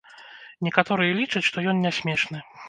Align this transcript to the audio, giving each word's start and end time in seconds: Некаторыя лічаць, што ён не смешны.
Некаторыя 0.67 1.11
лічаць, 1.19 1.43
што 1.49 1.57
ён 1.75 1.85
не 1.85 1.93
смешны. 2.01 2.43